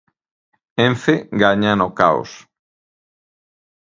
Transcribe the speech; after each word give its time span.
Ence 0.85 1.15
gaña 1.41 1.71
no 1.79 1.87
caos. 1.99 2.31